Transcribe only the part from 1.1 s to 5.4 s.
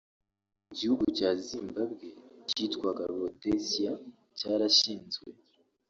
cya Zimbabwe (cyitwaga Rhodesia) cyarashinzwe